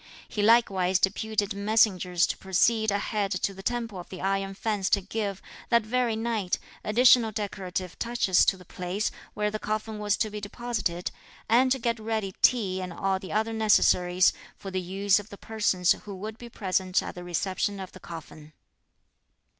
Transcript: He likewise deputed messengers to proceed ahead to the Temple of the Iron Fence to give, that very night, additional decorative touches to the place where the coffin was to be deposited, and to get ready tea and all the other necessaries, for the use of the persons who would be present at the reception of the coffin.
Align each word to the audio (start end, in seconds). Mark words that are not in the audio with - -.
He 0.27 0.41
likewise 0.41 0.97
deputed 0.97 1.53
messengers 1.53 2.25
to 2.25 2.35
proceed 2.35 2.89
ahead 2.89 3.29
to 3.33 3.53
the 3.53 3.61
Temple 3.61 3.99
of 3.99 4.09
the 4.09 4.19
Iron 4.19 4.55
Fence 4.55 4.89
to 4.89 5.01
give, 5.01 5.43
that 5.69 5.85
very 5.85 6.15
night, 6.15 6.57
additional 6.83 7.31
decorative 7.31 7.99
touches 7.99 8.43
to 8.45 8.57
the 8.57 8.65
place 8.65 9.11
where 9.35 9.51
the 9.51 9.59
coffin 9.59 9.99
was 9.99 10.17
to 10.17 10.31
be 10.31 10.41
deposited, 10.41 11.11
and 11.47 11.71
to 11.71 11.77
get 11.77 11.99
ready 11.99 12.31
tea 12.41 12.81
and 12.81 12.91
all 12.91 13.19
the 13.19 13.31
other 13.31 13.53
necessaries, 13.53 14.33
for 14.57 14.71
the 14.71 14.81
use 14.81 15.19
of 15.19 15.29
the 15.29 15.37
persons 15.37 15.91
who 15.91 16.15
would 16.15 16.39
be 16.39 16.49
present 16.49 17.03
at 17.03 17.13
the 17.13 17.23
reception 17.23 17.79
of 17.79 17.91
the 17.91 17.99
coffin. 17.99 18.53